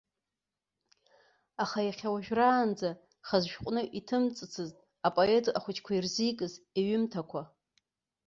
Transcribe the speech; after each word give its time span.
Аха 1.63 1.79
иахьауажәраанӡа 1.83 2.89
хаз 3.27 3.43
шәҟәны 3.51 3.81
иҭымҵыцызт 3.97 4.77
апоет 5.07 5.45
ахәыҷқәа 5.57 5.91
ирзикыз 5.95 6.53
иҩымҭақәа. 6.79 7.41